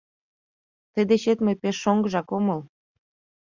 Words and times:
—Тый 0.91 1.03
дечет 1.09 1.39
мый 1.45 1.55
пеш 1.61 1.75
шоҥгыжак 1.83 2.29
омыл. 2.37 2.59